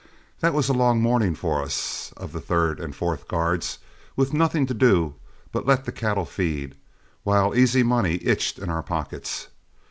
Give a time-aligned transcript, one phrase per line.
[0.39, 3.77] That was a long morning for us of the third and fourth guards,
[4.15, 5.13] with nothing to do
[5.51, 6.73] but let the cattle feed,
[7.21, 9.49] while easy money itched in our pockets.